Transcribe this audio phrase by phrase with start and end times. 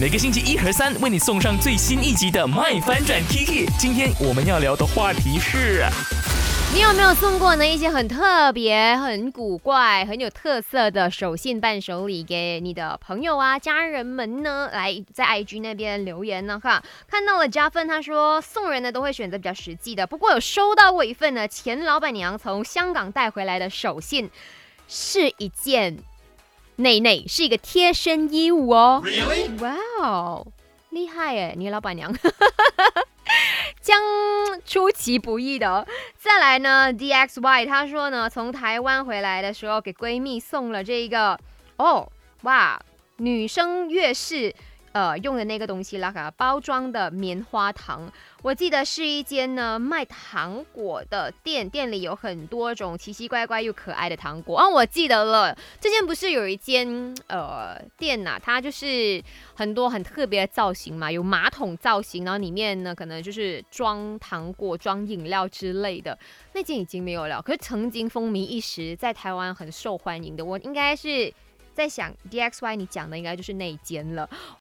[0.00, 3.66] 每个星期一和三为你送上最新一集的《麦翻转 Kiki》。
[3.80, 5.84] 今天我们要聊的话题是。
[6.72, 14.70] 你有没有送过呢一些很特别、很古怪、很有特色的手信伴手礼给你的朋友啊、家人们呢？
[14.72, 24.30] 来在 IG 那边留言呢，哈，看到了加分，他说送人呢都会选择比较实际的，不过有收到过一份呢前老板娘从香港带回来的手信，
[24.86, 25.96] 是一件
[26.78, 29.02] 内内，是一个贴身衣物哦。
[29.60, 30.46] 哇哦，
[30.90, 32.12] 厉害耶，你老板娘。
[33.80, 34.00] 将
[34.64, 35.86] 出其不意的，
[36.16, 41.38] 再来呢？D X Y 他说呢，从台湾回来的时候给闺蜜送了这个，
[41.76, 42.10] 哦，
[42.42, 42.80] 哇，
[43.16, 44.54] 女生月事。
[44.92, 48.10] 呃，用的那个东西啦，包装的棉花糖，
[48.42, 54.60] 我记得是一间呢卖糖果的店，店里有很多种奇奇怪怪又可爱的糖果。
[54.60, 59.22] 哦，我记得了，之前不是有一间呃店呐，它就是
[59.54, 66.18] 很多很特别的造型嘛，有马桶造型，然后里面呢可能就是装糖果、装饮料之类的。
[66.54, 71.32] 那间已经没有了，可是曾经风靡一时，在台湾很受欢迎的，我应该是。
[71.74, 74.28] 在想 D X Y，你讲的应该就是那一间了。